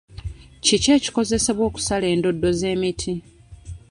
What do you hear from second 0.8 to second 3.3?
ekikozesebwa okusala endoddo z'emiti?